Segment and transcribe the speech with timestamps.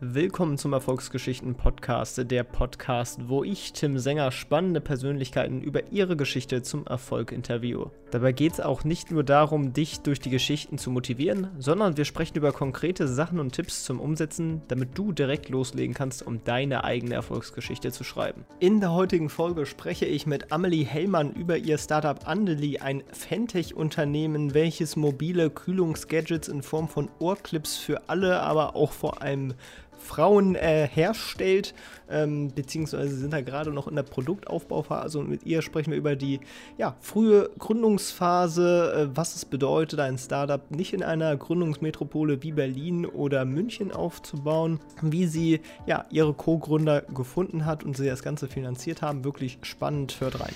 [0.00, 6.62] Willkommen zum Erfolgsgeschichten Podcast, der Podcast, wo ich, Tim Sänger, spannende Persönlichkeiten über ihre Geschichte
[6.62, 7.90] zum Erfolg interviewe.
[8.12, 12.04] Dabei geht es auch nicht nur darum, dich durch die Geschichten zu motivieren, sondern wir
[12.04, 16.84] sprechen über konkrete Sachen und Tipps zum Umsetzen, damit du direkt loslegen kannst, um deine
[16.84, 18.44] eigene Erfolgsgeschichte zu schreiben.
[18.60, 24.54] In der heutigen Folge spreche ich mit Amelie Hellmann über ihr Startup Andeli, ein Fantech-Unternehmen,
[24.54, 29.54] welches mobile Kühlungsgadgets in Form von Ohrclips für alle, aber auch vor allem
[29.98, 31.74] Frauen äh, herstellt,
[32.10, 36.16] ähm, beziehungsweise sind da gerade noch in der Produktaufbauphase und mit ihr sprechen wir über
[36.16, 36.40] die
[36.78, 43.06] ja, frühe Gründungsphase, äh, was es bedeutet, ein Startup nicht in einer Gründungsmetropole wie Berlin
[43.06, 49.02] oder München aufzubauen, wie sie ja, ihre Co-Gründer gefunden hat und sie das Ganze finanziert
[49.02, 49.24] haben.
[49.24, 50.54] Wirklich spannend, hört rein.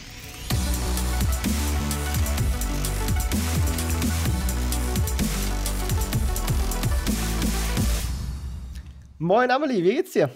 [9.23, 10.31] Moin Amelie, wie geht's dir?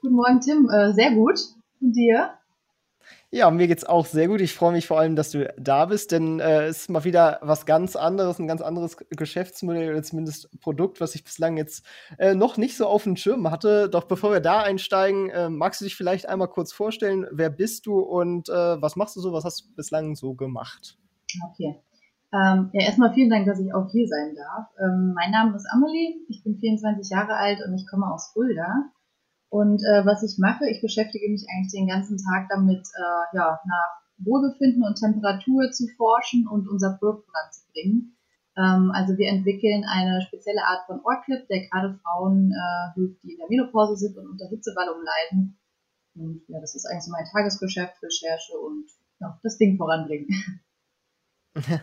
[0.00, 1.38] Guten Morgen Tim, äh, sehr gut.
[1.80, 2.30] Und dir?
[3.30, 4.40] Ja, mir geht's auch sehr gut.
[4.40, 7.38] Ich freue mich vor allem, dass du da bist, denn äh, es ist mal wieder
[7.40, 11.86] was ganz anderes, ein ganz anderes Geschäftsmodell oder zumindest Produkt, was ich bislang jetzt
[12.18, 13.88] äh, noch nicht so auf dem Schirm hatte.
[13.88, 17.86] Doch bevor wir da einsteigen, äh, magst du dich vielleicht einmal kurz vorstellen, wer bist
[17.86, 20.98] du und äh, was machst du so, was hast du bislang so gemacht?
[21.52, 21.80] Okay.
[22.32, 24.68] Ähm, ja, erstmal vielen Dank, dass ich auch hier sein darf.
[24.78, 28.90] Ähm, mein Name ist Amelie, ich bin 24 Jahre alt und ich komme aus Fulda.
[29.48, 33.58] Und äh, was ich mache, ich beschäftige mich eigentlich den ganzen Tag damit, äh, ja,
[33.66, 38.16] nach Wohlbefinden und Temperatur zu forschen und unser Produkt voranzubringen.
[38.56, 43.32] Ähm, also wir entwickeln eine spezielle Art von Ohrclip, der gerade Frauen äh, hilft, die
[43.32, 45.58] in der Menopause sind und unter Hitzewallungen leiden.
[46.14, 48.86] Und ja, das ist eigentlich so mein Tagesgeschäft, Recherche und
[49.18, 50.28] ja, das Ding voranbringen.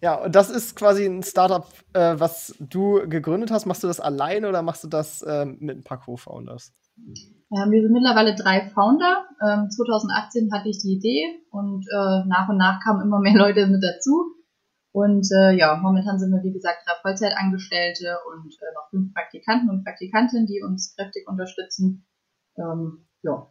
[0.00, 3.64] Ja, und das ist quasi ein Startup, äh, was du gegründet hast.
[3.64, 6.74] Machst du das alleine oder machst du das äh, mit ein paar Co-Founders?
[6.98, 9.24] Ähm, wir sind mittlerweile drei Founder.
[9.40, 13.66] Ähm, 2018 hatte ich die Idee und äh, nach und nach kamen immer mehr Leute
[13.66, 14.34] mit dazu.
[14.92, 19.70] Und äh, ja, momentan sind wir, wie gesagt, drei Vollzeitangestellte und äh, noch fünf Praktikanten
[19.70, 22.06] und Praktikantinnen, die uns kräftig unterstützen.
[22.56, 23.50] Ähm, ja.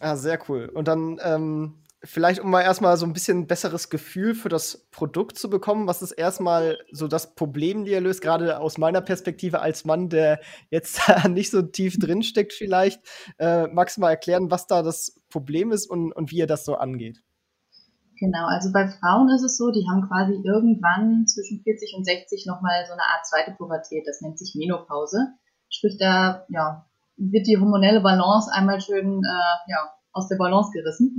[0.00, 0.70] Ah, sehr cool.
[0.74, 5.38] Und dann ähm, vielleicht, um mal erstmal so ein bisschen besseres Gefühl für das Produkt
[5.38, 9.60] zu bekommen, was ist erstmal so das Problem, die er löst, gerade aus meiner Perspektive
[9.60, 10.40] als Mann, der
[10.70, 13.02] jetzt nicht so tief drinsteckt vielleicht.
[13.38, 16.64] Äh, magst du mal erklären, was da das Problem ist und, und wie ihr das
[16.64, 17.22] so angeht?
[18.18, 22.44] Genau, also bei Frauen ist es so, die haben quasi irgendwann zwischen 40 und 60
[22.46, 25.34] nochmal so eine Art zweite Pubertät, das nennt sich Menopause.
[25.70, 26.84] Sprich, da ja,
[27.16, 31.18] wird die hormonelle Balance einmal schön äh, ja, aus der Balance gerissen.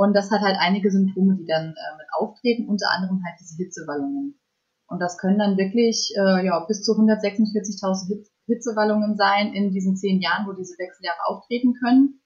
[0.00, 3.62] Und das hat halt einige Symptome, die dann äh, mit auftreten, unter anderem halt diese
[3.62, 4.40] Hitzewallungen.
[4.88, 10.22] Und das können dann wirklich äh, ja, bis zu 146.000 Hitzewallungen sein in diesen zehn
[10.22, 12.22] Jahren, wo diese Wechseljahre auftreten können.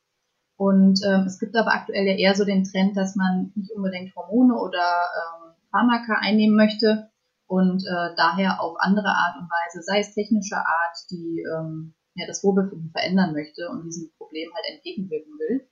[0.57, 4.15] Und ähm, es gibt aber aktuell ja eher so den Trend, dass man nicht unbedingt
[4.15, 7.11] Hormone oder ähm, Pharmaka einnehmen möchte
[7.49, 12.25] und äh, daher auf andere Art und Weise, sei es technischer Art, die ähm, ja,
[12.29, 15.69] das Wohlbefinden verändern möchte und diesem Problem halt entgegenwirken will.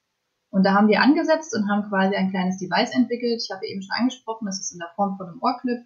[0.53, 3.41] Und da haben wir angesetzt und haben quasi ein kleines Device entwickelt.
[3.43, 5.81] Ich habe eben schon angesprochen, das ist in der Form von einem Ohrclip.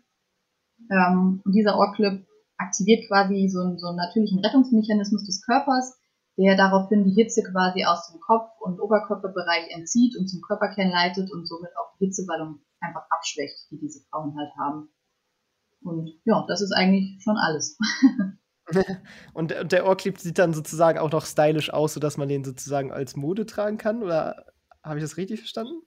[0.91, 2.27] Ähm, und dieser Ohrclip
[2.59, 5.97] aktiviert quasi so einen, so einen natürlichen Rettungsmechanismus des Körpers,
[6.37, 11.31] der daraufhin die Hitze quasi aus dem Kopf- und Oberkörperbereich entzieht und zum Körperkern leitet
[11.33, 14.89] und somit auch die Hitzewallung einfach abschwächt, die diese Frauen halt haben.
[15.81, 17.79] Und ja, das ist eigentlich schon alles.
[19.33, 23.15] und der Ohrclip sieht dann sozusagen auch noch stylisch aus, sodass man den sozusagen als
[23.15, 24.03] Mode tragen kann?
[24.03, 24.45] Oder
[24.87, 25.83] habe ich das richtig verstanden?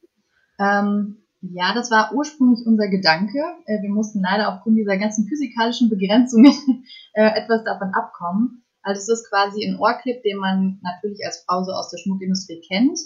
[0.60, 3.40] Ähm, ja, das war ursprünglich unser Gedanke.
[3.66, 6.54] Äh, wir mussten leider aufgrund dieser ganzen physikalischen Begrenzungen
[7.14, 8.66] äh, etwas davon abkommen.
[8.82, 12.62] Also es ist quasi ein Ohrclip, den man natürlich als Frau so aus der Schmuckindustrie
[12.68, 13.00] kennt.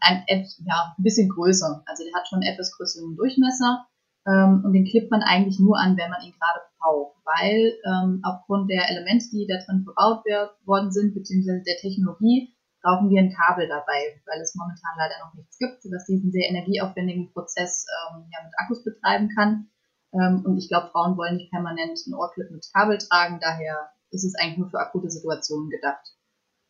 [0.00, 1.82] Ein, ja, ein bisschen größer.
[1.86, 3.86] Also der hat schon etwas größeren Durchmesser.
[4.26, 7.16] Ähm, und den klippt man eigentlich nur an, wenn man ihn gerade braucht.
[7.24, 10.24] Weil ähm, aufgrund der Elemente, die da drin verbaut
[10.64, 12.53] worden sind, beziehungsweise der Technologie,
[12.84, 16.50] brauchen wir ein Kabel dabei, weil es momentan leider noch nichts gibt, was diesen sehr
[16.50, 19.70] energieaufwendigen Prozess ähm, ja, mit Akkus betreiben kann.
[20.12, 24.24] Ähm, und ich glaube, Frauen wollen nicht permanent ein Ohrclip mit Kabel tragen, daher ist
[24.24, 26.12] es eigentlich nur für akute Situationen gedacht.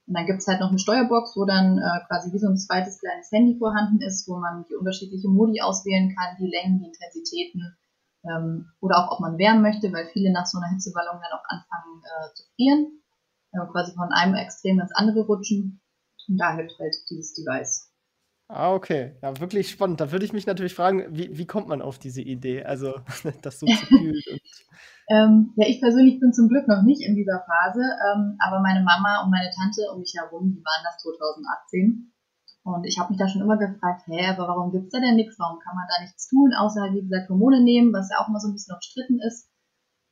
[0.06, 3.00] Und dann gibt's halt noch eine Steuerbox, wo dann äh, quasi wie so ein zweites
[3.00, 7.76] kleines Handy vorhanden ist, wo man die unterschiedlichen Modi auswählen kann, die Längen, die Intensitäten
[8.22, 11.44] ähm, oder auch ob man wärmen möchte, weil viele nach so einer Hitzewallung dann auch
[11.48, 13.02] anfangen äh, zu frieren,
[13.52, 15.80] äh, quasi von einem Extrem ins andere rutschen.
[16.28, 17.90] Und da hilft halt dieses Device.
[18.48, 19.16] Ah, okay.
[19.22, 20.00] Ja, wirklich spannend.
[20.00, 22.62] Da würde ich mich natürlich fragen, wie, wie kommt man auf diese Idee?
[22.62, 22.94] Also,
[23.42, 24.20] das so zu fühlen.
[25.08, 28.84] ähm, ja, ich persönlich bin zum Glück noch nicht in dieser Phase, ähm, aber meine
[28.84, 32.12] Mama und meine Tante um mich herum, die waren das 2018.
[32.64, 35.38] Und ich habe mich da schon immer gefragt, hä, aber warum gibt's da denn nichts?
[35.38, 38.28] Warum kann man da nichts tun, außer halt, wie gesagt, Hormone nehmen, was ja auch
[38.28, 39.50] immer so ein bisschen umstritten ist.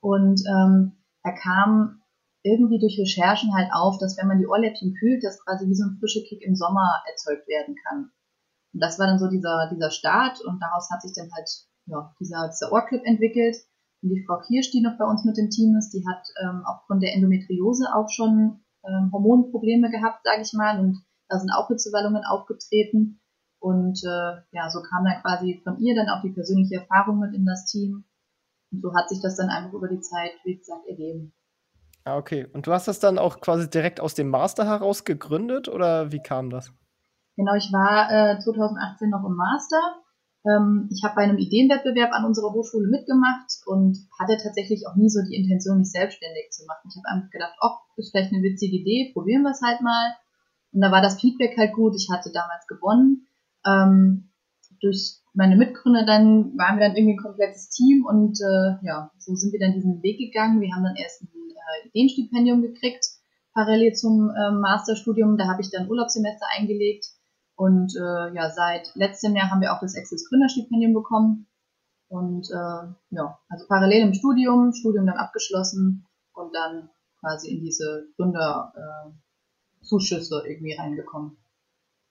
[0.01, 0.93] Und ähm,
[1.23, 2.02] da kam
[2.43, 5.85] irgendwie durch Recherchen halt auf, dass wenn man die Ohrläppchen kühlt, das quasi wie so
[5.85, 8.11] ein frischer Kick im Sommer erzeugt werden kann.
[8.75, 11.49] Und das war dann so dieser, dieser Start und daraus hat sich dann halt
[11.87, 13.57] ja, dieser, dieser Ohrclip entwickelt.
[14.03, 16.63] Und die Frau Kirsch, die noch bei uns mit dem Team ist, die hat ähm,
[16.67, 21.69] aufgrund der Endometriose auch schon ähm, Hormonprobleme gehabt, sage ich mal, und da sind auch
[21.69, 23.21] Hitzewallungen aufgetreten.
[23.61, 27.33] Und äh, ja, so kam dann quasi von ihr dann auch die persönliche Erfahrung mit
[27.33, 28.05] in das Team.
[28.73, 31.33] Und so hat sich das dann einfach über die Zeit, wie gesagt, ergeben.
[32.05, 32.47] Ah, okay.
[32.53, 36.21] Und du hast das dann auch quasi direkt aus dem Master heraus gegründet oder wie
[36.21, 36.73] kam das?
[37.37, 39.81] Genau, ich war äh, 2018 noch im Master.
[40.45, 45.09] Ähm, ich habe bei einem Ideenwettbewerb an unserer Hochschule mitgemacht und hatte tatsächlich auch nie
[45.09, 46.91] so die Intention, mich selbstständig zu machen.
[46.91, 50.17] Ich habe einfach gedacht, oh, ist vielleicht eine witzige Idee, probieren wir es halt mal.
[50.73, 51.95] Und da war das Feedback halt gut.
[51.95, 53.29] Ich hatte damals gewonnen.
[53.65, 54.33] Ähm,
[54.81, 59.35] durch meine Mitgründer dann waren wir dann irgendwie ein komplettes Team und äh, ja, so
[59.35, 60.61] sind wir dann diesen Weg gegangen.
[60.61, 61.29] Wir haben dann erst ein
[61.85, 63.05] äh, Ideenstipendium gekriegt,
[63.55, 65.37] parallel zum äh, Masterstudium.
[65.37, 67.07] Da habe ich dann Urlaubssemester eingelegt
[67.57, 71.47] und äh, ja, seit letztem Jahr haben wir auch das Access Gründerstipendium bekommen.
[72.09, 78.09] Und äh, ja, also parallel im Studium, Studium dann abgeschlossen und dann quasi in diese
[78.17, 81.37] Gründerzuschüsse äh, irgendwie reingekommen.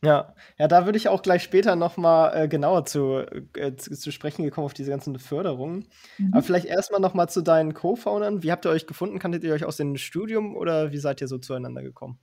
[0.03, 3.23] Ja, ja, da würde ich auch gleich später noch mal äh, genauer zu,
[3.55, 5.87] äh, zu, zu, sprechen gekommen auf diese ganzen Förderungen.
[6.17, 6.33] Mhm.
[6.33, 8.41] Aber vielleicht erstmal noch mal zu deinen Co-Foundern.
[8.41, 9.19] Wie habt ihr euch gefunden?
[9.19, 12.17] Kanntet ihr euch aus dem Studium oder wie seid ihr so zueinander gekommen?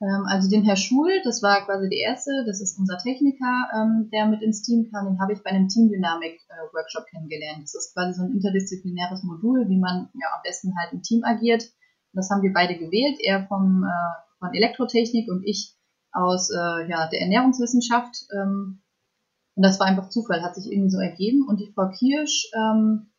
[0.00, 4.08] Ähm, also den Herr Schul, das war quasi der erste, das ist unser Techniker, ähm,
[4.12, 7.64] der mit ins Team kam, den habe ich bei einem Teamdynamik-Workshop äh, kennengelernt.
[7.64, 11.24] Das ist quasi so ein interdisziplinäres Modul, wie man ja am besten halt im Team
[11.24, 11.64] agiert.
[12.12, 15.76] Das haben wir beide gewählt, er vom, äh, von Elektrotechnik und ich
[16.12, 18.26] aus äh, ja, der Ernährungswissenschaft.
[18.32, 18.82] Ähm,
[19.56, 21.46] und das war einfach Zufall, hat sich irgendwie so ergeben.
[21.46, 23.12] Und die Frau Kirsch, ähm,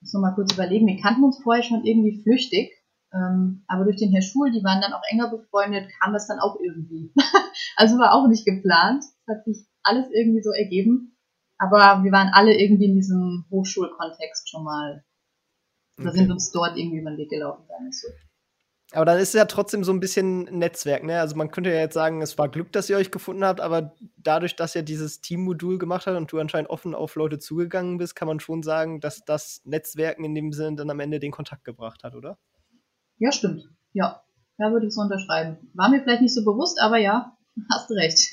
[0.00, 2.70] muss noch mal kurz überlegen, wir kannten uns vorher schon irgendwie flüchtig.
[3.12, 6.38] Ähm, aber durch den Herr Schul, die waren dann auch enger befreundet, kam das dann
[6.38, 7.12] auch irgendwie.
[7.76, 9.04] also war auch nicht geplant.
[9.04, 11.16] Es hat sich alles irgendwie so ergeben.
[11.58, 15.04] Aber wir waren alle irgendwie in diesem Hochschulkontext schon mal.
[15.98, 16.06] Okay.
[16.06, 18.08] Da sind uns dort irgendwie über den Weg gelaufen, sagen wir so.
[18.92, 21.20] Aber dann ist es ja trotzdem so ein bisschen Netzwerk, ne?
[21.20, 23.94] Also man könnte ja jetzt sagen, es war Glück, dass ihr euch gefunden habt, aber
[24.16, 28.16] dadurch, dass ihr dieses Teammodul gemacht habt und du anscheinend offen auf Leute zugegangen bist,
[28.16, 31.64] kann man schon sagen, dass das Netzwerken in dem Sinne dann am Ende den Kontakt
[31.64, 32.38] gebracht hat, oder?
[33.18, 33.68] Ja, stimmt.
[33.92, 34.22] Ja,
[34.58, 35.70] da würde ich so unterschreiben.
[35.74, 37.36] War mir vielleicht nicht so bewusst, aber ja,
[37.72, 38.32] hast recht.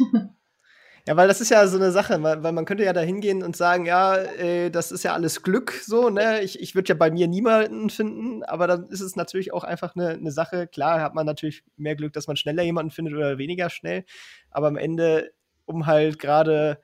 [1.07, 3.55] Ja, weil das ist ja so eine Sache, weil, man könnte ja da hingehen und
[3.55, 6.41] sagen, ja, äh, das ist ja alles Glück so, ne?
[6.41, 9.95] Ich, ich würde ja bei mir niemanden finden, aber dann ist es natürlich auch einfach
[9.95, 10.67] eine, eine Sache.
[10.67, 14.03] Klar hat man natürlich mehr Glück, dass man schneller jemanden findet oder weniger schnell,
[14.51, 15.31] aber am Ende,
[15.63, 16.81] um halt gerade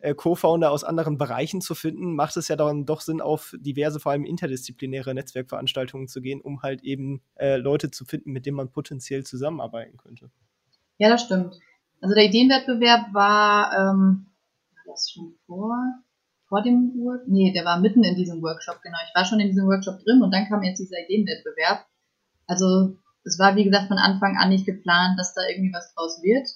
[0.00, 4.00] äh, Co-Founder aus anderen Bereichen zu finden, macht es ja dann doch Sinn, auf diverse,
[4.00, 8.58] vor allem interdisziplinäre Netzwerkveranstaltungen zu gehen, um halt eben äh, Leute zu finden, mit denen
[8.58, 10.30] man potenziell zusammenarbeiten könnte.
[10.98, 11.58] Ja, das stimmt.
[12.02, 14.26] Also der Ideenwettbewerb war, ähm,
[14.74, 15.78] war das schon vor,
[16.48, 17.28] vor dem Workshop?
[17.28, 18.98] Nee, der war mitten in diesem Workshop, genau.
[19.08, 21.86] Ich war schon in diesem Workshop drin und dann kam jetzt dieser Ideenwettbewerb.
[22.48, 26.20] Also es war, wie gesagt, von Anfang an nicht geplant, dass da irgendwie was draus
[26.24, 26.48] wird.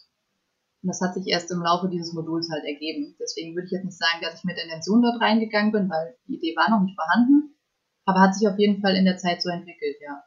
[0.83, 3.15] Und das hat sich erst im Laufe dieses Moduls halt ergeben.
[3.21, 6.37] Deswegen würde ich jetzt nicht sagen, dass ich mit Intention dort reingegangen bin, weil die
[6.37, 7.55] Idee war noch nicht vorhanden.
[8.05, 10.23] Aber hat sich auf jeden Fall in der Zeit so entwickelt, ja.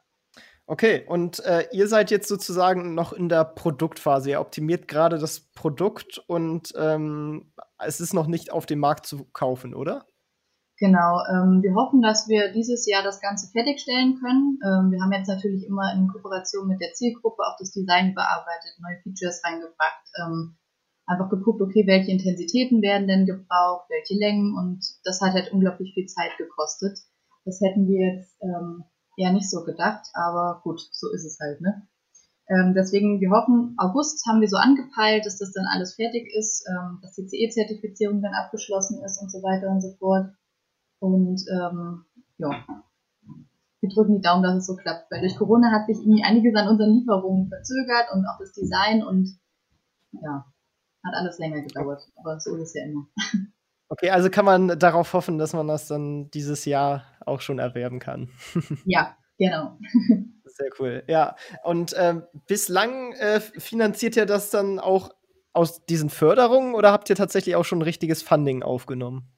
[0.70, 4.30] Okay, und äh, ihr seid jetzt sozusagen noch in der Produktphase.
[4.30, 7.52] Ihr optimiert gerade das Produkt und ähm,
[7.84, 10.06] es ist noch nicht auf dem Markt zu kaufen, oder?
[10.78, 14.60] Genau, ähm, wir hoffen, dass wir dieses Jahr das Ganze fertigstellen können.
[14.62, 18.78] Ähm, wir haben jetzt natürlich immer in Kooperation mit der Zielgruppe auch das Design überarbeitet,
[18.78, 20.56] neue Features reingebracht, ähm,
[21.04, 25.94] einfach geguckt, okay, welche Intensitäten werden denn gebraucht, welche Längen und das hat halt unglaublich
[25.94, 26.96] viel Zeit gekostet.
[27.44, 28.84] Das hätten wir jetzt ähm,
[29.20, 31.86] eher nicht so gedacht, aber gut, so ist es halt, ne?
[32.48, 36.66] Ähm, deswegen, wir hoffen, August haben wir so angepeilt, dass das dann alles fertig ist,
[36.68, 40.32] ähm, dass die CE-Zertifizierung dann abgeschlossen ist und so weiter und so fort.
[40.98, 42.04] Und ähm,
[42.38, 42.50] ja,
[43.80, 46.56] wir drücken die Daumen, dass es so klappt, weil durch Corona hat sich irgendwie einiges
[46.56, 49.38] an unseren Lieferungen verzögert und auch das Design und
[50.20, 50.44] ja,
[51.04, 53.06] hat alles länger gedauert, aber so ist es ja immer.
[53.88, 57.98] Okay, also kann man darauf hoffen, dass man das dann dieses Jahr auch schon erwerben
[57.98, 58.30] kann.
[58.84, 59.78] Ja, genau.
[60.44, 61.04] Sehr cool.
[61.06, 65.10] Ja, und ähm, bislang äh, finanziert ja das dann auch
[65.52, 69.32] aus diesen Förderungen oder habt ihr tatsächlich auch schon ein richtiges Funding aufgenommen?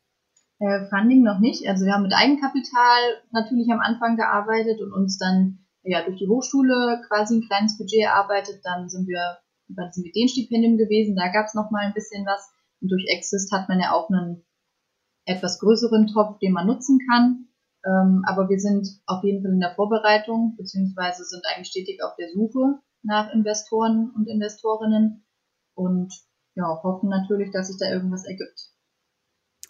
[0.58, 1.68] Äh, Funding noch nicht.
[1.68, 3.00] Also wir haben mit Eigenkapital
[3.32, 8.02] natürlich am Anfang gearbeitet und uns dann ja durch die Hochschule quasi ein kleines Budget
[8.02, 8.60] erarbeitet.
[8.62, 11.16] Dann sind wir bei diesem Ideenstipendium gewesen.
[11.16, 12.52] Da gab es noch mal ein bisschen was.
[12.80, 14.44] Und durch Exist hat man ja auch einen
[15.24, 17.48] etwas größeren Topf, den man nutzen kann.
[17.84, 22.14] Ähm, aber wir sind auf jeden Fall in der Vorbereitung, beziehungsweise sind eigentlich stetig auf
[22.16, 25.24] der Suche nach Investoren und Investorinnen
[25.74, 26.12] und
[26.54, 28.72] ja, hoffen natürlich, dass sich da irgendwas ergibt.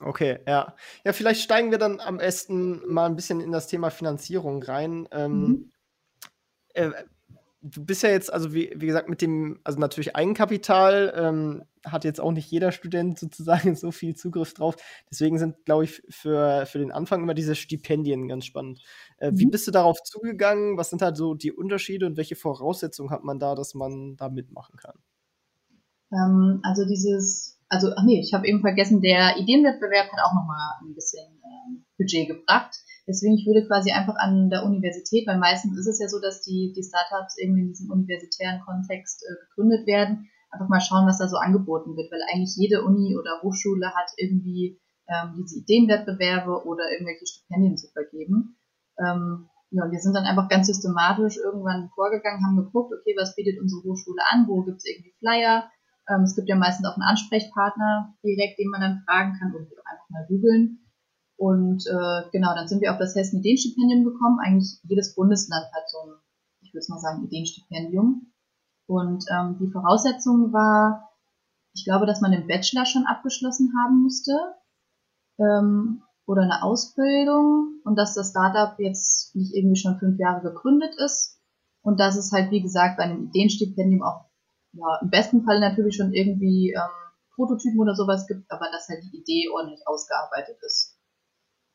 [0.00, 0.74] Okay, ja.
[1.04, 5.08] Ja, vielleicht steigen wir dann am besten mal ein bisschen in das Thema Finanzierung rein.
[5.12, 5.72] Ähm, mhm.
[6.74, 6.90] äh,
[7.62, 12.04] du bist ja jetzt, also wie, wie gesagt, mit dem, also natürlich Eigenkapital, ähm, hat
[12.04, 14.76] jetzt auch nicht jeder Student sozusagen so viel Zugriff drauf.
[15.10, 18.80] Deswegen sind, glaube ich, für, für den Anfang immer diese Stipendien ganz spannend.
[19.18, 19.38] Äh, mhm.
[19.38, 20.76] Wie bist du darauf zugegangen?
[20.76, 24.28] Was sind halt so die Unterschiede und welche Voraussetzungen hat man da, dass man da
[24.28, 24.96] mitmachen kann?
[26.12, 30.72] Ähm, also dieses, also ach nee, ich habe eben vergessen, der Ideenwettbewerb hat auch nochmal
[30.82, 32.74] ein bisschen ähm, Budget gebracht.
[33.06, 36.42] Deswegen, ich würde quasi einfach an der Universität, weil meistens ist es ja so, dass
[36.42, 41.18] die, die Startups irgendwie in diesem universitären Kontext äh, gegründet werden, einfach mal schauen, was
[41.18, 44.78] da so angeboten wird, weil eigentlich jede Uni oder Hochschule hat irgendwie
[45.08, 48.56] ähm, diese Ideenwettbewerbe oder irgendwelche Stipendien zu vergeben.
[48.98, 53.34] Ähm, ja, und wir sind dann einfach ganz systematisch irgendwann vorgegangen, haben geguckt, okay, was
[53.34, 55.70] bietet unsere Hochschule an, wo gibt es irgendwie Flyer,
[56.08, 59.64] ähm, es gibt ja meistens auch einen Ansprechpartner direkt, den man dann fragen kann oder
[59.86, 60.81] einfach mal googeln.
[61.42, 64.38] Und äh, genau, dann sind wir auf das Hessen Ideenstipendium gekommen.
[64.46, 66.14] Eigentlich jedes Bundesland hat so ein,
[66.60, 68.32] ich würde mal sagen, Ideenstipendium.
[68.86, 71.10] Und ähm, die Voraussetzung war,
[71.74, 74.32] ich glaube, dass man den Bachelor schon abgeschlossen haben musste
[75.40, 80.94] ähm, oder eine Ausbildung und dass das Startup jetzt nicht irgendwie schon fünf Jahre gegründet
[81.04, 81.40] ist
[81.82, 84.26] und dass es halt, wie gesagt, bei einem Ideenstipendium auch
[84.74, 89.02] ja, im besten Fall natürlich schon irgendwie ähm, Prototypen oder sowas gibt, aber dass halt
[89.02, 90.91] die Idee ordentlich ausgearbeitet ist.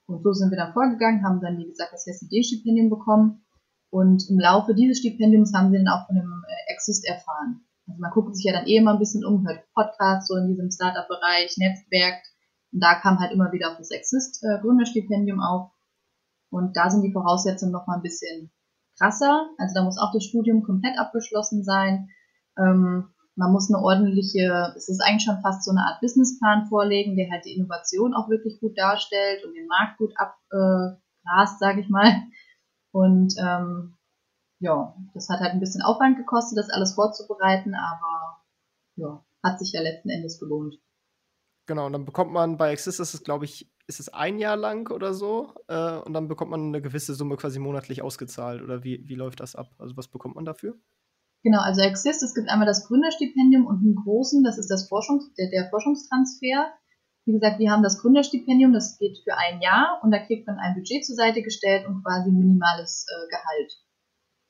[0.07, 3.45] Und so sind wir dann vorgegangen, haben dann, wie gesagt, das SID-Stipendium bekommen.
[3.89, 7.61] Und im Laufe dieses Stipendiums haben wir dann auch von dem äh, Exist erfahren.
[7.87, 10.47] Also man guckt sich ja dann eh immer ein bisschen um, hört Podcasts so in
[10.47, 12.23] diesem Startup-Bereich, Netzwerk.
[12.71, 15.71] Und da kam halt immer wieder auf das Exist-Gründerstipendium äh, auf.
[16.49, 18.51] Und da sind die Voraussetzungen nochmal ein bisschen
[18.97, 19.49] krasser.
[19.57, 22.09] Also da muss auch das Studium komplett abgeschlossen sein.
[22.57, 27.15] Ähm, man muss eine ordentliche, es ist eigentlich schon fast so eine Art Businessplan vorlegen,
[27.15, 31.81] der halt die Innovation auch wirklich gut darstellt und den Markt gut abgrast, äh, sage
[31.81, 32.23] ich mal.
[32.91, 33.95] Und ähm,
[34.59, 38.43] ja, das hat halt ein bisschen Aufwand gekostet, das alles vorzubereiten, aber
[38.95, 40.75] ja, hat sich ja letzten Endes gelohnt.
[41.67, 44.89] Genau, und dann bekommt man bei Exist, ist glaube ich, ist es ein Jahr lang
[44.91, 48.63] oder so, äh, und dann bekommt man eine gewisse Summe quasi monatlich ausgezahlt.
[48.63, 49.69] Oder wie, wie läuft das ab?
[49.77, 50.75] Also was bekommt man dafür?
[51.43, 55.33] Genau, also Exist, es gibt einmal das Gründerstipendium und einen großen, das ist das Forschungs-,
[55.37, 56.73] der, der Forschungstransfer.
[57.25, 60.57] Wie gesagt, wir haben das Gründerstipendium, das geht für ein Jahr und da kriegt man
[60.57, 63.73] ein Budget zur Seite gestellt und quasi ein minimales äh, Gehalt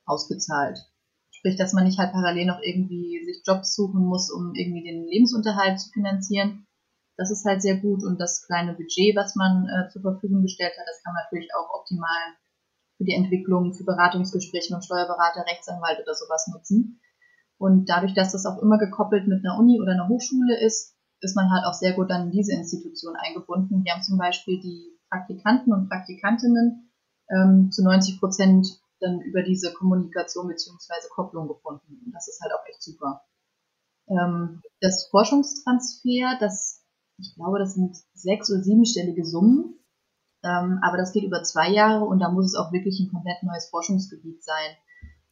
[0.06, 0.78] ausgezahlt.
[1.30, 5.04] Sprich, dass man nicht halt parallel noch irgendwie sich Jobs suchen muss, um irgendwie den
[5.04, 6.66] Lebensunterhalt zu finanzieren.
[7.16, 10.72] Das ist halt sehr gut und das kleine Budget, was man äh, zur Verfügung gestellt
[10.78, 12.34] hat, das kann man natürlich auch optimal
[12.98, 17.00] für die Entwicklung, für Beratungsgespräche mit Steuerberater, Rechtsanwalt oder sowas nutzen.
[17.56, 21.36] Und dadurch, dass das auch immer gekoppelt mit einer Uni oder einer Hochschule ist, ist
[21.36, 23.84] man halt auch sehr gut dann in diese Institution eingebunden.
[23.84, 26.90] Wir haben zum Beispiel die Praktikanten und Praktikantinnen
[27.30, 28.66] ähm, zu 90 Prozent
[29.00, 32.02] dann über diese Kommunikation beziehungsweise Kopplung gefunden.
[32.04, 33.22] Und das ist halt auch echt super.
[34.08, 36.84] Ähm, das Forschungstransfer, das,
[37.18, 39.77] ich glaube, das sind sechs- oder siebenstellige Summen,
[40.42, 43.42] ähm, aber das geht über zwei Jahre und da muss es auch wirklich ein komplett
[43.42, 44.76] neues Forschungsgebiet sein.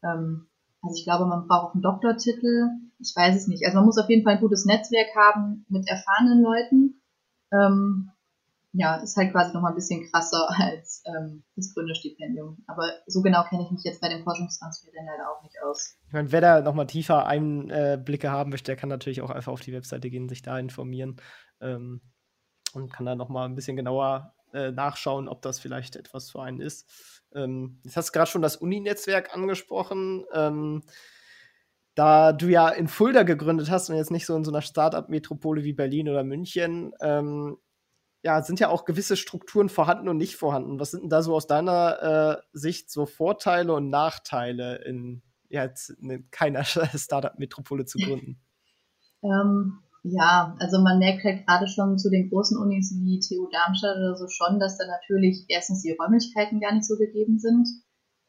[0.02, 0.48] Ähm,
[0.82, 2.68] also ich glaube, man braucht auch einen Doktortitel.
[2.98, 3.64] Ich weiß es nicht.
[3.64, 7.02] Also man muss auf jeden Fall ein gutes Netzwerk haben mit erfahrenen Leuten.
[7.52, 8.10] Ähm,
[8.72, 12.62] ja, ist halt quasi nochmal ein bisschen krasser als ähm, das Gründerstipendium.
[12.66, 15.96] Aber so genau kenne ich mich jetzt bei dem Forschungstransfer dann leider auch nicht aus.
[16.06, 19.60] Ich meine, wer da nochmal tiefer Einblicke haben möchte, der kann natürlich auch einfach auf
[19.60, 21.16] die Webseite gehen, sich da informieren
[21.60, 22.00] ähm,
[22.74, 26.60] und kann da nochmal ein bisschen genauer äh, nachschauen, ob das vielleicht etwas für einen
[26.60, 26.88] ist.
[27.34, 30.24] Ähm, jetzt hast du gerade schon das Uni-Netzwerk angesprochen.
[30.32, 30.82] Ähm,
[31.94, 35.64] da du ja in Fulda gegründet hast und jetzt nicht so in so einer Startup-Metropole
[35.64, 37.56] wie Berlin oder München, ähm,
[38.22, 40.80] ja, sind ja auch gewisse Strukturen vorhanden und nicht vorhanden.
[40.80, 45.64] Was sind denn da so aus deiner äh, Sicht so Vorteile und Nachteile in ja,
[45.64, 48.40] jetzt in keiner Startup-Metropole zu gründen?
[49.22, 53.96] Ähm, ja, also man merkt halt gerade schon zu den großen Unis wie TU Darmstadt
[53.96, 57.68] oder so schon, dass da natürlich erstens die Räumlichkeiten gar nicht so gegeben sind.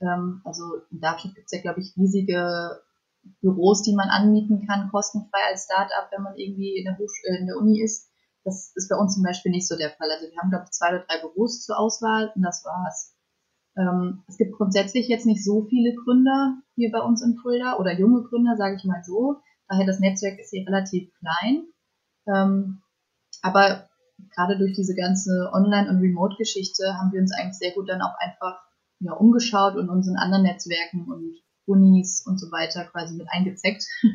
[0.02, 2.82] Ähm, also in Darmstadt gibt es ja, glaube ich, riesige
[3.42, 7.38] Büros, die man anmieten kann, kostenfrei als Startup, wenn man irgendwie in der, Hoch äh,
[7.40, 8.10] in der Uni ist.
[8.44, 10.10] Das ist bei uns zum Beispiel nicht so der Fall.
[10.10, 13.14] Also wir haben, glaube ich, zwei oder drei Büros zur Auswahl und das war's.
[13.78, 18.00] Ähm, es gibt grundsätzlich jetzt nicht so viele Gründer hier bei uns in Fulda oder
[18.00, 19.42] junge Gründer, sage ich mal so.
[19.68, 21.66] Daher das Netzwerk ist hier relativ klein.
[22.28, 22.82] Ähm,
[23.42, 23.88] aber
[24.36, 28.16] gerade durch diese ganze Online- und Remote-Geschichte haben wir uns eigentlich sehr gut dann auch
[28.20, 28.60] einfach
[29.00, 33.86] ja, umgeschaut und uns in anderen Netzwerken und Unis und so weiter quasi mit eingezeckt.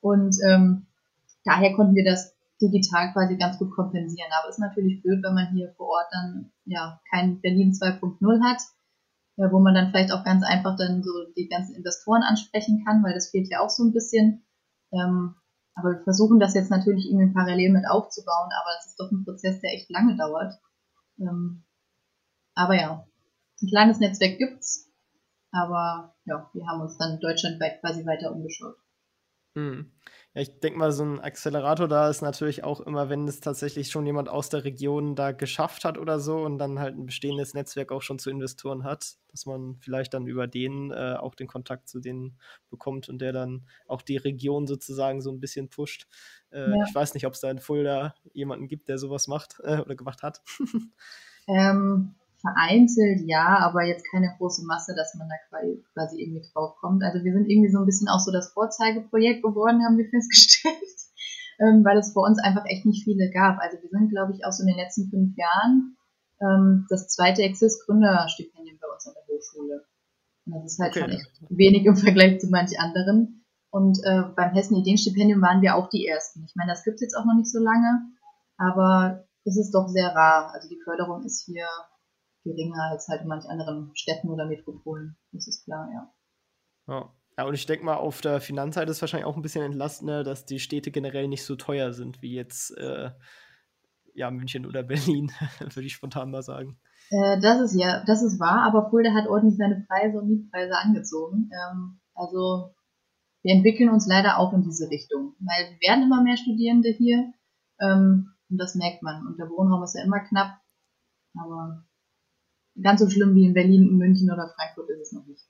[0.00, 0.88] Und ähm,
[1.44, 4.30] daher konnten wir das digital quasi ganz gut kompensieren.
[4.38, 8.42] Aber es ist natürlich blöd, wenn man hier vor Ort dann ja kein Berlin 2.0
[8.42, 8.60] hat,
[9.36, 13.02] ja, wo man dann vielleicht auch ganz einfach dann so die ganzen Investoren ansprechen kann,
[13.02, 14.44] weil das fehlt ja auch so ein bisschen.
[14.92, 15.34] Ähm,
[15.74, 19.24] aber wir versuchen das jetzt natürlich irgendwie parallel mit aufzubauen, aber es ist doch ein
[19.24, 20.54] Prozess, der echt lange dauert.
[21.18, 21.64] Ähm,
[22.54, 23.06] aber ja,
[23.62, 24.90] ein kleines Netzwerk gibt's,
[25.50, 28.76] aber ja, wir haben uns dann deutschlandweit quasi weiter umgeschaut.
[29.54, 29.92] Hm.
[30.34, 33.90] Ja, ich denke mal, so ein Accelerator da ist natürlich auch immer, wenn es tatsächlich
[33.90, 37.52] schon jemand aus der Region da geschafft hat oder so und dann halt ein bestehendes
[37.52, 41.48] Netzwerk auch schon zu Investoren hat, dass man vielleicht dann über den äh, auch den
[41.48, 42.38] Kontakt zu denen
[42.70, 46.06] bekommt und der dann auch die Region sozusagen so ein bisschen pusht.
[46.50, 46.84] Äh, ja.
[46.88, 49.96] Ich weiß nicht, ob es da in Fulda jemanden gibt, der sowas macht äh, oder
[49.96, 50.40] gemacht hat.
[51.46, 55.36] ähm, vereinzelt ja, aber jetzt keine große Masse, dass man da
[55.94, 57.02] quasi irgendwie drauf kommt.
[57.02, 60.74] Also wir sind irgendwie so ein bisschen auch so das Vorzeigeprojekt geworden, haben wir festgestellt,
[61.60, 63.58] ähm, weil es vor uns einfach echt nicht viele gab.
[63.60, 65.96] Also wir sind, glaube ich, auch so in den letzten fünf Jahren
[66.42, 69.84] ähm, das zweite Exist-Gründerstipendium bei uns an der Hochschule.
[70.46, 71.00] Und das ist halt okay.
[71.00, 73.44] schon echt wenig im Vergleich zu manch anderen.
[73.70, 76.44] Und äh, beim Hessen Ideenstipendium waren wir auch die Ersten.
[76.44, 78.02] Ich meine, das gibt's jetzt auch noch nicht so lange,
[78.58, 80.52] aber es ist doch sehr rar.
[80.52, 81.66] Also die Förderung ist hier
[82.44, 85.16] geringer als halt in manch anderen Städten oder Metropolen.
[85.32, 86.12] Das ist klar, ja.
[86.88, 87.12] Ja.
[87.38, 90.44] Ja, und ich denke mal, auf der Finanzseite ist wahrscheinlich auch ein bisschen entlastender, dass
[90.44, 93.10] die Städte generell nicht so teuer sind wie jetzt äh,
[94.14, 96.78] ja, München oder Berlin, würde ich spontan mal sagen.
[97.10, 100.76] Äh, das ist ja, das ist wahr, aber Fulda hat ordentlich seine Preise und Mietpreise
[100.76, 101.50] angezogen.
[101.52, 102.74] Ähm, also
[103.42, 107.32] wir entwickeln uns leider auch in diese Richtung, weil wir werden immer mehr Studierende hier
[107.80, 109.26] ähm, und das merkt man.
[109.26, 110.58] Und der Wohnraum ist ja immer knapp,
[111.34, 111.84] aber
[112.80, 115.42] ganz so schlimm wie in Berlin, München oder Frankfurt ist es noch nicht.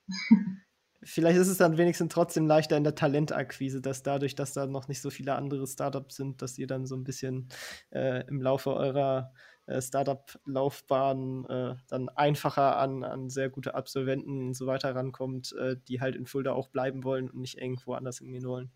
[1.05, 4.87] Vielleicht ist es dann wenigstens trotzdem leichter in der Talentakquise, dass dadurch, dass da noch
[4.87, 7.49] nicht so viele andere Startups sind, dass ihr dann so ein bisschen
[7.91, 9.33] äh, im Laufe eurer
[9.67, 15.77] äh, Startup-Laufbahn äh, dann einfacher an, an sehr gute Absolventen und so weiter rankommt, äh,
[15.89, 18.71] die halt in Fulda auch bleiben wollen und nicht irgendwo anders hingehen wollen.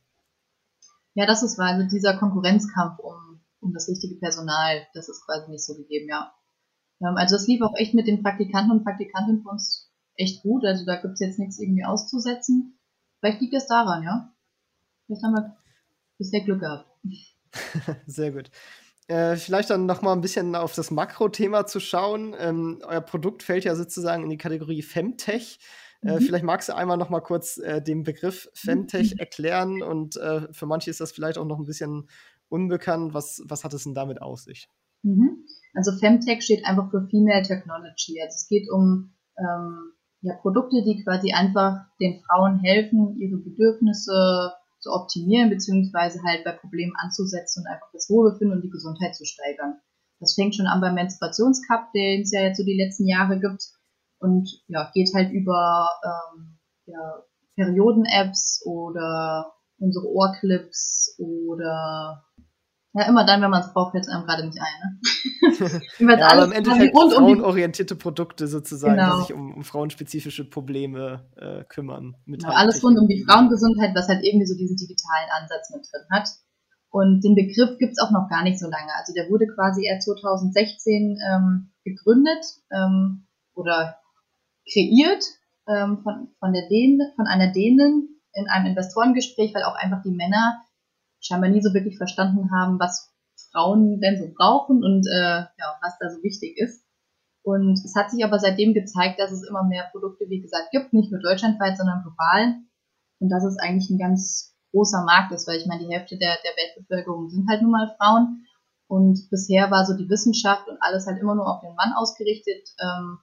[1.15, 1.75] Ja, das ist wahr.
[1.75, 6.33] Also dieser Konkurrenzkampf um, um das richtige Personal, das ist quasi nicht so gegeben, ja.
[7.01, 10.65] Ähm, also es lief auch echt mit den Praktikanten und Praktikantinnen für uns echt gut.
[10.65, 12.79] Also da gibt es jetzt nichts irgendwie auszusetzen.
[13.21, 14.33] Vielleicht liegt es daran, ja.
[15.07, 15.57] Vielleicht haben wir
[16.19, 16.89] bisher Glück gehabt.
[18.07, 18.51] Sehr gut.
[19.09, 22.35] Äh, vielleicht dann noch mal ein bisschen auf das Makro-Thema zu schauen.
[22.39, 25.61] Ähm, euer Produkt fällt ja sozusagen in die Kategorie Femtech.
[26.03, 26.21] Äh, mhm.
[26.21, 29.19] vielleicht magst du einmal noch mal kurz äh, den Begriff Femtech mhm.
[29.19, 32.09] erklären und äh, für manche ist das vielleicht auch noch ein bisschen
[32.49, 33.15] unbekannt.
[33.15, 34.69] Was, was hat es denn damit aus sich?
[35.03, 35.47] Mhm.
[35.77, 38.21] Also Femtech steht einfach für Female Technology.
[38.21, 44.53] Also es geht um ähm, ja, Produkte, die quasi einfach den Frauen helfen, ihre Bedürfnisse
[44.81, 49.25] zu optimieren, beziehungsweise halt bei Problemen anzusetzen und einfach das Wohlbefinden und die Gesundheit zu
[49.25, 49.77] steigern.
[50.19, 53.63] Das fängt schon an beim Menstruationscup, den es ja jetzt so die letzten Jahre gibt
[54.19, 57.23] und ja, geht halt über ähm, ja,
[57.57, 62.25] Perioden-Apps oder unsere Ohrclips oder
[62.97, 64.99] ja, immer dann, wenn man es braucht, fällt es einem gerade nicht ein.
[65.99, 66.19] Ne?
[66.19, 69.17] ja, aber im Endeffekt rund frauenorientierte um Produkte sozusagen, genau.
[69.17, 72.17] die sich um, um frauenspezifische Probleme äh, kümmern.
[72.25, 75.87] Mit genau, alles rund um die Frauengesundheit, was halt irgendwie so diesen digitalen Ansatz mit
[75.93, 76.31] drin hat.
[76.89, 78.91] Und den Begriff gibt es auch noch gar nicht so lange.
[78.99, 83.99] Also der wurde quasi erst 2016 ähm, gegründet ähm, oder
[84.73, 85.23] kreiert
[85.69, 90.17] ähm, von, von, der Dänen, von einer Dänin in einem Investorengespräch, weil auch einfach die
[90.17, 90.63] Männer
[91.27, 93.13] scheinbar nie so wirklich verstanden haben, was
[93.53, 96.85] Frauen denn so brauchen und äh, ja, was da so wichtig ist.
[97.43, 100.93] Und es hat sich aber seitdem gezeigt, dass es immer mehr Produkte, wie gesagt, gibt,
[100.93, 102.57] nicht nur deutschlandweit, sondern global.
[103.21, 106.37] Und dass es eigentlich ein ganz großer Markt ist, weil ich meine, die Hälfte der,
[106.45, 108.45] der Weltbevölkerung sind halt nun mal Frauen.
[108.89, 112.69] Und bisher war so die Wissenschaft und alles halt immer nur auf den Mann ausgerichtet.
[112.81, 113.19] Ähm,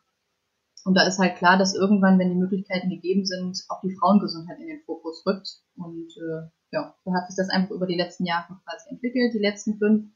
[0.86, 4.60] und da ist halt klar, dass irgendwann, wenn die Möglichkeiten gegeben sind, auch die Frauengesundheit
[4.60, 5.50] in den Fokus rückt.
[5.76, 9.40] Und äh, ja, so hat sich das einfach über die letzten Jahre quasi entwickelt, die
[9.40, 10.10] letzten fünf.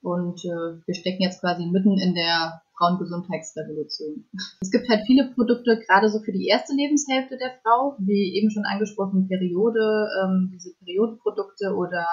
[0.00, 4.28] Und äh, wir stecken jetzt quasi mitten in der Frauengesundheitsrevolution.
[4.60, 8.50] Es gibt halt viele Produkte, gerade so für die erste Lebenshälfte der Frau, wie eben
[8.50, 12.06] schon angesprochen, Periode, ähm, diese Periodenprodukte oder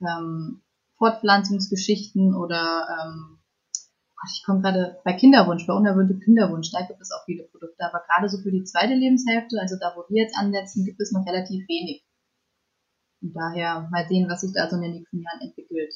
[0.00, 0.62] ähm,
[0.98, 3.38] Fortpflanzungsgeschichten oder ähm,
[4.32, 8.02] ich komme gerade bei Kinderwunsch, bei unerwünschtem Kinderwunsch, da gibt es auch viele Produkte, aber
[8.06, 11.26] gerade so für die zweite Lebenshälfte, also da, wo wir jetzt ansetzen, gibt es noch
[11.26, 12.05] relativ wenig.
[13.26, 15.94] Und daher mal sehen, was sich da so in den nächsten Jahren entwickelt.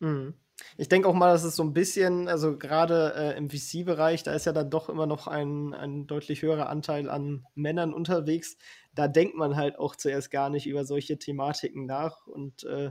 [0.00, 0.34] Mhm.
[0.76, 4.34] Ich denke auch mal, dass es so ein bisschen, also gerade äh, im VC-Bereich, da
[4.34, 8.56] ist ja dann doch immer noch ein, ein deutlich höherer Anteil an Männern unterwegs.
[8.94, 12.90] Da denkt man halt auch zuerst gar nicht über solche Thematiken nach und äh,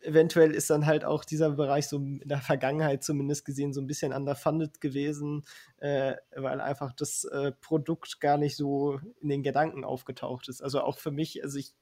[0.00, 3.86] eventuell ist dann halt auch dieser Bereich so in der Vergangenheit zumindest gesehen so ein
[3.86, 5.42] bisschen underfunded gewesen,
[5.78, 10.62] äh, weil einfach das äh, Produkt gar nicht so in den Gedanken aufgetaucht ist.
[10.62, 11.74] Also auch für mich, also ich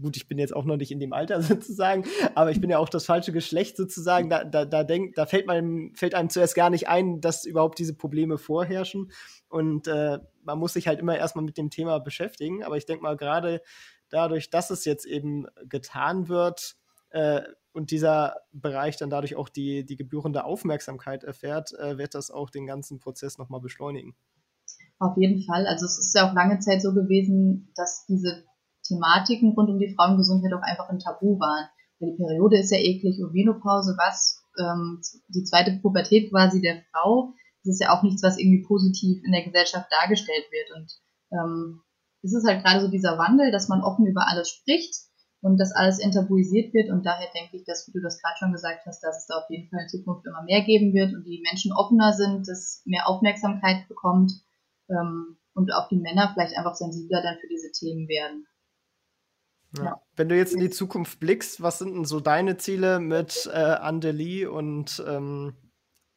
[0.00, 2.04] gut, ich bin jetzt auch noch nicht in dem Alter sozusagen,
[2.34, 4.28] aber ich bin ja auch das falsche Geschlecht sozusagen.
[4.30, 7.78] Da, da, da, denk, da fällt, man, fällt einem zuerst gar nicht ein, dass überhaupt
[7.78, 9.10] diese Probleme vorherrschen.
[9.48, 12.62] Und äh, man muss sich halt immer erstmal mit dem Thema beschäftigen.
[12.64, 13.62] Aber ich denke mal, gerade
[14.08, 16.76] dadurch, dass es jetzt eben getan wird
[17.10, 22.30] äh, und dieser Bereich dann dadurch auch die, die gebührende Aufmerksamkeit erfährt, äh, wird das
[22.30, 24.14] auch den ganzen Prozess nochmal beschleunigen.
[24.98, 25.66] Auf jeden Fall.
[25.66, 28.44] Also es ist ja auch lange Zeit so gewesen, dass diese
[28.92, 31.68] Thematiken rund um die Frauengesundheit auch einfach ein Tabu waren.
[31.98, 36.82] Weil die Periode ist ja eklig und Venopause, was ähm, die zweite Pubertät quasi der
[36.92, 37.32] Frau,
[37.64, 40.76] das ist ja auch nichts, was irgendwie positiv in der Gesellschaft dargestellt wird.
[40.76, 40.92] Und
[41.32, 41.80] ähm,
[42.22, 44.94] es ist halt gerade so dieser Wandel, dass man offen über alles spricht
[45.42, 46.90] und dass alles enttabuisiert wird.
[46.90, 49.38] Und daher denke ich, dass, wie du das gerade schon gesagt hast, dass es da
[49.38, 52.82] auf jeden Fall in Zukunft immer mehr geben wird und die Menschen offener sind, dass
[52.84, 54.32] mehr Aufmerksamkeit bekommt
[54.88, 58.46] ähm, und auch die Männer vielleicht einfach sensibler dann für diese Themen werden.
[59.78, 60.00] Ja.
[60.16, 63.58] Wenn du jetzt in die Zukunft blickst, was sind denn so deine Ziele mit äh,
[63.58, 65.54] Andeli und ähm,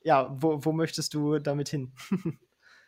[0.04, 1.94] ja, wo, wo möchtest du damit hin?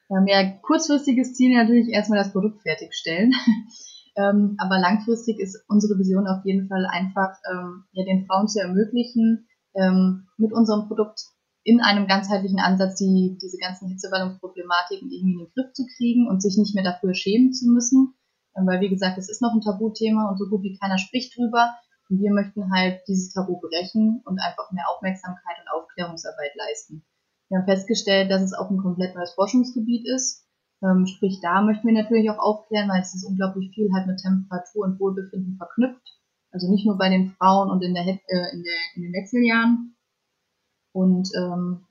[0.09, 3.33] Wir haben ja kurzfristiges Ziel natürlich erstmal das Produkt fertigstellen.
[4.15, 8.61] ähm, aber langfristig ist unsere Vision auf jeden Fall einfach, ähm, ja, den Frauen zu
[8.61, 11.19] ermöglichen, ähm, mit unserem Produkt
[11.63, 16.41] in einem ganzheitlichen Ansatz die, diese ganzen Hitzewallungsproblematiken irgendwie in den Griff zu kriegen und
[16.41, 18.13] sich nicht mehr dafür schämen zu müssen,
[18.65, 21.75] weil wie gesagt, es ist noch ein Tabuthema und so gut wie keiner spricht drüber.
[22.09, 27.03] Und wir möchten halt dieses Tabu brechen und einfach mehr Aufmerksamkeit und Aufklärungsarbeit leisten.
[27.49, 30.45] Wir haben festgestellt, dass es auch ein komplett neues Forschungsgebiet ist.
[30.81, 34.19] Ähm, sprich, da möchten wir natürlich auch aufklären, weil es ist unglaublich viel halt mit
[34.19, 36.17] Temperatur und Wohlbefinden verknüpft.
[36.51, 39.95] Also nicht nur bei den Frauen und in, der, äh, in, der, in den Wechseljahren.
[40.93, 41.85] Und ähm,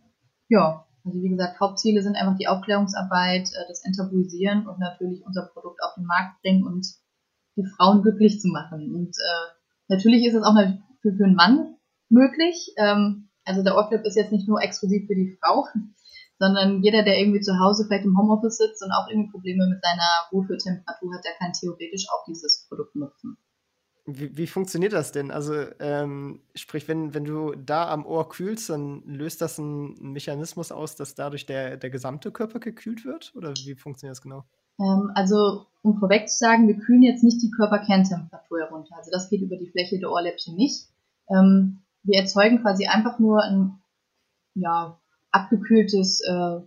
[0.48, 5.46] ja, also wie gesagt, Hauptziele sind einfach die Aufklärungsarbeit, äh, das Enttabuisieren und natürlich unser
[5.46, 6.84] Produkt auf den Markt bringen und
[7.56, 8.92] die Frauen glücklich zu machen.
[8.92, 9.46] Und äh,
[9.88, 10.56] natürlich ist es auch
[11.00, 11.76] für, für einen Mann
[12.08, 12.74] möglich.
[12.76, 15.64] Ähm, also der Ohrclip ist jetzt nicht nur exklusiv für die Frau,
[16.40, 19.82] sondern jeder, der irgendwie zu Hause vielleicht im Homeoffice sitzt und auch irgendwie Probleme mit
[19.82, 23.35] seiner Wohlfühltemperatur hat, der kann theoretisch auch dieses Produkt nutzen.
[24.18, 25.30] Wie, wie, funktioniert das denn?
[25.30, 30.72] Also, ähm, sprich, wenn, wenn du da am Ohr kühlst, dann löst das einen Mechanismus
[30.72, 33.32] aus, dass dadurch der, der gesamte Körper gekühlt wird?
[33.36, 34.44] Oder wie funktioniert das genau?
[34.80, 38.96] Ähm, also, um vorweg zu sagen, wir kühlen jetzt nicht die Körperkerntemperatur herunter.
[38.96, 40.88] Also, das geht über die Fläche der Ohrläppchen nicht.
[41.28, 43.78] Ähm, wir erzeugen quasi einfach nur ein
[44.54, 44.98] ja,
[45.30, 46.60] abgekühltes äh,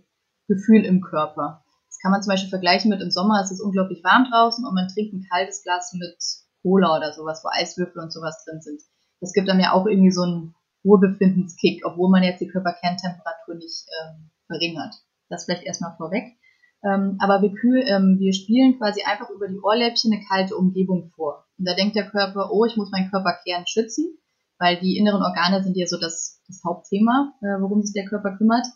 [0.46, 1.64] Gefühl im Körper.
[1.88, 4.74] Das kann man zum Beispiel vergleichen mit im Sommer, es ist unglaublich warm draußen und
[4.74, 6.16] man trinkt ein kaltes Glas mit
[6.62, 8.80] Cola oder sowas, wo Eiswürfel und sowas drin sind.
[9.20, 13.84] Das gibt dann ja auch irgendwie so einen Wohlbefindenskick, obwohl man jetzt die Körperkerntemperatur nicht
[14.00, 14.94] ähm, verringert.
[15.28, 16.36] Das vielleicht erstmal vorweg.
[16.82, 21.10] Ähm, aber wir, kühl, ähm, wir spielen quasi einfach über die Ohrläppchen eine kalte Umgebung
[21.14, 21.46] vor.
[21.58, 24.18] Und da denkt der Körper, oh, ich muss meinen Körperkern schützen,
[24.58, 28.36] weil die inneren Organe sind ja so das, das Hauptthema, äh, worum sich der Körper
[28.36, 28.66] kümmert.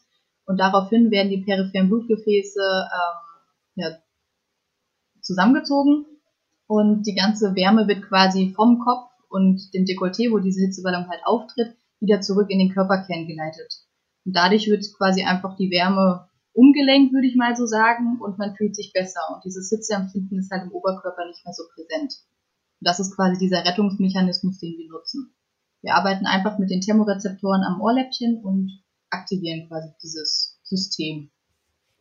[0.44, 3.96] Und daraufhin werden die peripheren Blutgefäße ähm, ja,
[5.22, 6.04] zusammengezogen
[6.74, 11.20] und die ganze Wärme wird quasi vom Kopf und dem Dekolleté, wo diese Hitzewallung halt
[11.24, 13.72] auftritt, wieder zurück in den Körperkern geleitet.
[14.24, 18.56] Und dadurch wird quasi einfach die Wärme umgelenkt, würde ich mal so sagen, und man
[18.56, 19.20] fühlt sich besser.
[19.32, 22.12] Und dieses Hitzeempfinden ist halt im Oberkörper nicht mehr so präsent.
[22.80, 25.32] Und das ist quasi dieser Rettungsmechanismus, den wir nutzen.
[25.82, 31.30] Wir arbeiten einfach mit den Thermorezeptoren am Ohrläppchen und aktivieren quasi dieses System.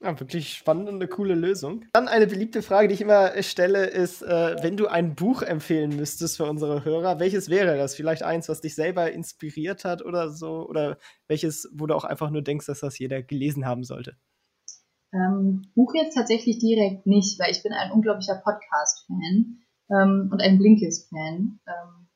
[0.04, 1.86] Ja, wirklich spannend und eine coole Lösung.
[1.94, 5.96] Dann eine beliebte Frage, die ich immer stelle, ist, äh, wenn du ein Buch empfehlen
[5.96, 7.96] müsstest für unsere Hörer, welches wäre das?
[7.96, 10.68] Vielleicht eins, was dich selber inspiriert hat oder so?
[10.68, 10.98] Oder
[11.30, 14.18] welches, wo du auch einfach nur denkst, dass das jeder gelesen haben sollte?
[15.14, 19.58] Ähm, Buch jetzt tatsächlich direkt nicht, weil ich bin ein unglaublicher Podcast-Fan
[19.90, 21.60] ähm, und ein Blinkist-Fan.
[21.66, 22.08] Ähm,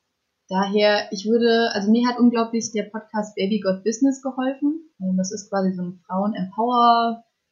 [0.49, 4.89] daher, ich würde, also mir hat unglaublich der Podcast Baby Got Business geholfen.
[4.99, 6.01] Ähm, das ist quasi so ein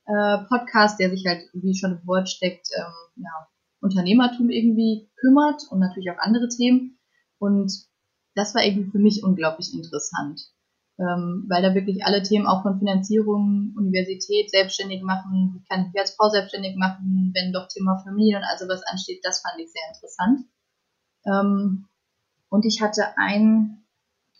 [0.05, 3.47] Frauen-Empower-Podcast, der sich halt, wie schon im Wort steckt, ähm, ja,
[3.81, 6.97] Unternehmertum irgendwie kümmert und natürlich auch andere Themen.
[7.37, 7.71] Und
[8.35, 10.41] das war irgendwie für mich unglaublich interessant,
[10.99, 15.99] ähm, weil da wirklich alle Themen auch von Finanzierung, Universität, selbstständig machen, wie kann ich
[15.99, 19.71] als Frau selbstständig machen, wenn doch Thema Familie und also was ansteht, das fand ich
[19.71, 20.45] sehr interessant.
[21.25, 21.87] Ähm,
[22.49, 23.85] und ich hatte ein,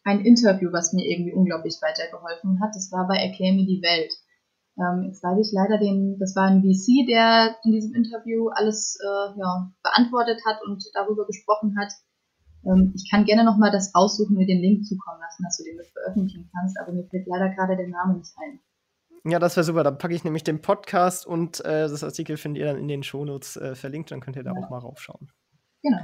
[0.04, 2.76] ein Interview, was mir irgendwie unglaublich weitergeholfen hat.
[2.76, 4.14] Das war bei Erklär mir die Welt.
[4.78, 9.00] Ähm, jetzt weiß ich leider den, das war ein VC, der in diesem Interview alles
[9.02, 11.94] äh, ja, beantwortet hat und darüber gesprochen hat.
[12.66, 15.78] Ähm, ich kann gerne nochmal das aussuchen, mir den Link zukommen lassen, dass du den
[15.78, 18.60] mit veröffentlichen kannst, aber mir fällt leider gerade der Name nicht ein.
[19.28, 19.84] Ja, das wäre super.
[19.84, 23.02] Dann packe ich nämlich den Podcast und äh, das Artikel findet ihr dann in den
[23.02, 24.60] Shownotes äh, verlinkt, dann könnt ihr da ja.
[24.62, 25.32] auch mal raufschauen.
[25.82, 26.00] Genau.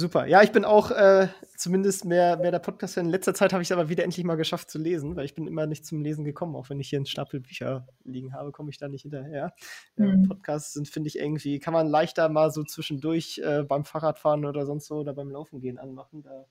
[0.00, 0.24] Super.
[0.26, 3.04] Ja, ich bin auch äh, zumindest mehr, mehr der Podcast-Fan.
[3.04, 5.34] In letzter Zeit habe ich es aber wieder endlich mal geschafft zu lesen, weil ich
[5.34, 6.56] bin immer nicht zum Lesen gekommen.
[6.56, 9.52] Auch wenn ich hier einen Stapel Bücher liegen habe, komme ich da nicht hinterher.
[9.96, 10.26] Mhm.
[10.26, 14.64] Podcasts sind, finde ich, irgendwie, kann man leichter mal so zwischendurch äh, beim Fahrradfahren oder
[14.64, 16.22] sonst so oder beim Laufen gehen anmachen.
[16.22, 16.46] Da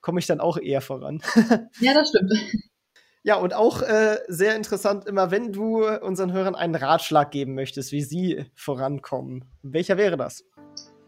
[0.00, 1.20] komme ich dann auch eher voran.
[1.80, 2.32] ja, das stimmt.
[3.24, 7.90] Ja, und auch äh, sehr interessant, immer wenn du unseren Hörern einen Ratschlag geben möchtest,
[7.90, 9.46] wie sie vorankommen.
[9.62, 10.44] Welcher wäre das?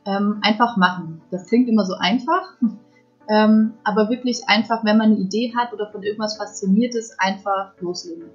[0.07, 1.21] Ähm, einfach machen.
[1.31, 2.55] Das klingt immer so einfach,
[3.29, 7.73] ähm, aber wirklich einfach, wenn man eine Idee hat oder von irgendwas fasziniert ist, einfach
[7.81, 8.31] loslegen.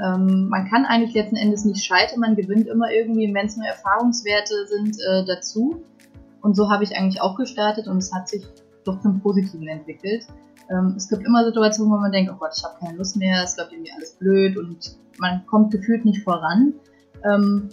[0.00, 3.66] Ähm, man kann eigentlich letzten Endes nicht scheitern, man gewinnt immer irgendwie, wenn es nur
[3.66, 5.82] Erfahrungswerte sind, äh, dazu.
[6.42, 8.44] Und so habe ich eigentlich auch gestartet und es hat sich
[8.84, 10.26] doch zum Positiven entwickelt.
[10.70, 13.42] Ähm, es gibt immer Situationen, wo man denkt, oh Gott, ich habe keine Lust mehr,
[13.44, 16.74] es läuft irgendwie alles blöd und man kommt gefühlt nicht voran.
[17.24, 17.68] Ähm,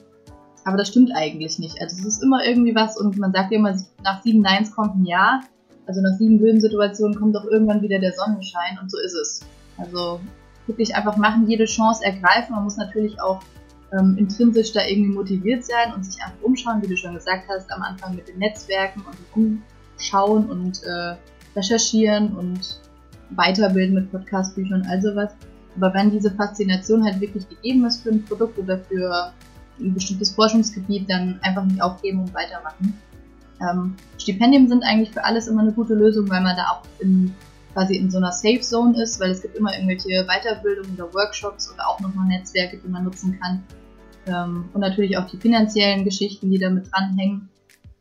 [0.64, 1.82] aber das stimmt eigentlich nicht.
[1.82, 4.96] Also es ist immer irgendwie was und man sagt ja immer, nach sieben Neins kommt
[4.96, 5.42] ein Ja.
[5.88, 9.42] Also nach sieben blöden Situationen kommt auch irgendwann wieder der Sonnenschein und so ist es.
[9.78, 10.20] Also
[10.68, 12.56] wirklich einfach machen, jede Chance ergreifen.
[12.56, 13.42] Man muss natürlich auch
[13.98, 17.72] ähm, intrinsisch da irgendwie motiviert sein und sich einfach umschauen, wie du schon gesagt hast,
[17.72, 19.04] am Anfang mit den Netzwerken
[19.36, 19.62] und
[19.98, 21.16] umschauen und äh,
[21.56, 22.80] recherchieren und
[23.32, 25.34] weiterbilden mit Podcastbüchern und all sowas.
[25.76, 29.34] Aber wenn diese Faszination halt wirklich gegeben ist für ein Produkt oder für
[29.82, 32.94] ein bestimmtes Forschungsgebiet dann einfach nicht aufgeben und weitermachen.
[33.62, 37.34] Ähm, Stipendien sind eigentlich für alles immer eine gute Lösung, weil man da auch in,
[37.74, 41.72] quasi in so einer Safe Zone ist, weil es gibt immer irgendwelche Weiterbildungen oder Workshops
[41.72, 43.64] oder auch nochmal Netzwerke, die man nutzen kann.
[44.28, 47.50] Ähm, und natürlich auch die finanziellen Geschichten, die damit dranhängen.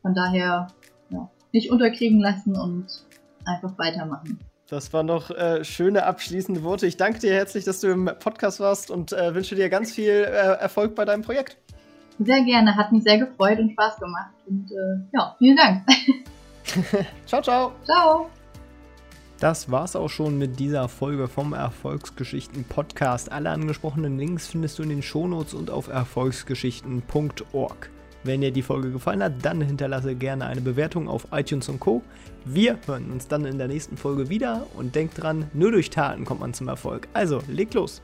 [0.03, 0.69] Von daher
[1.11, 2.87] ja, nicht unterkriegen lassen und
[3.45, 4.39] einfach weitermachen.
[4.69, 6.87] Das waren noch äh, schöne abschließende Worte.
[6.87, 10.11] Ich danke dir herzlich, dass du im Podcast warst und äh, wünsche dir ganz viel
[10.11, 11.57] äh, Erfolg bei deinem Projekt.
[12.23, 14.35] Sehr gerne, hat mich sehr gefreut und Spaß gemacht.
[14.47, 15.87] Und äh, ja, vielen Dank.
[17.27, 17.73] ciao, ciao.
[17.83, 18.29] Ciao.
[19.39, 23.33] Das war's auch schon mit dieser Folge vom Erfolgsgeschichten Podcast.
[23.33, 27.91] Alle angesprochenen Links findest du in den Shownotes und auf erfolgsgeschichten.org.
[28.23, 32.03] Wenn dir die Folge gefallen hat, dann hinterlasse gerne eine Bewertung auf iTunes und Co.
[32.45, 36.27] Wir hören uns dann in der nächsten Folge wieder und denk dran, nur durch Taten
[36.27, 37.09] kommt man zum Erfolg.
[37.15, 38.03] Also, leg los!